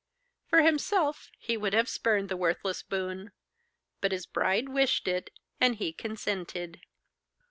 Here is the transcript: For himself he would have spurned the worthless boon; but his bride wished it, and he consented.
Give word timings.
For 0.47 0.63
himself 0.63 1.29
he 1.37 1.55
would 1.55 1.73
have 1.73 1.87
spurned 1.87 2.27
the 2.27 2.35
worthless 2.35 2.81
boon; 2.81 3.33
but 3.99 4.11
his 4.11 4.25
bride 4.25 4.67
wished 4.69 5.07
it, 5.07 5.29
and 5.59 5.75
he 5.75 5.93
consented. 5.93 6.81